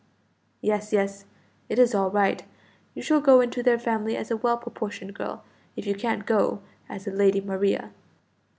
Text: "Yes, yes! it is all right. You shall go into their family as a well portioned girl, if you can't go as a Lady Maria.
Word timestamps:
"Yes, 0.63 0.91
yes! 0.91 1.25
it 1.69 1.77
is 1.77 1.93
all 1.93 2.09
right. 2.09 2.41
You 2.95 3.03
shall 3.03 3.21
go 3.21 3.39
into 3.39 3.61
their 3.61 3.77
family 3.77 4.17
as 4.17 4.31
a 4.31 4.37
well 4.37 4.57
portioned 4.57 5.13
girl, 5.13 5.43
if 5.75 5.85
you 5.85 5.93
can't 5.93 6.25
go 6.25 6.59
as 6.89 7.05
a 7.05 7.11
Lady 7.11 7.39
Maria. 7.39 7.91